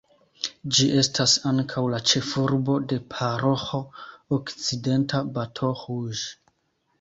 [0.75, 3.83] Ĝi estas ankaŭ la ĉefurbo de Paroĥo
[4.39, 6.27] Okcidenta Baton Rouge.